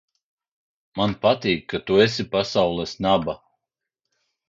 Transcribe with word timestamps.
Man 1.01 1.13
patīk, 1.27 1.63
ka 1.75 1.83
tu 1.91 2.01
esi 2.09 2.27
pasaules 2.35 2.99
naba! 3.09 3.41